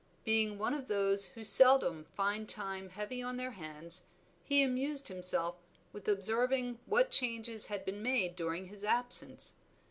[0.23, 4.07] Being one of those who seldom find time heavy on their hands,
[4.43, 5.57] he amused himself
[5.93, 9.53] with observing what changes had been made during his absence.